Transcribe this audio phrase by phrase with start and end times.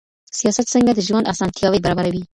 [0.39, 2.21] سياست څنګه د ژوند اسانتياوې برابروي؟